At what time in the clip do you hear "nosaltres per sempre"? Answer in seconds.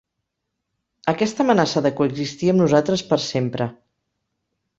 2.65-3.71